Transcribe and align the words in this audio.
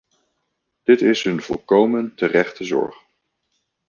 Dit 0.83 1.01
is 1.01 1.25
een 1.25 1.41
volkomen 1.41 2.15
terechte 2.15 2.63
zorg. 2.63 2.95